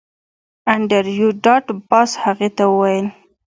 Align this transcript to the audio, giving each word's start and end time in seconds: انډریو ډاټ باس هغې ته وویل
انډریو 0.73 1.27
ډاټ 1.43 1.65
باس 1.89 2.11
هغې 2.23 2.49
ته 2.57 2.63
وویل 2.71 3.05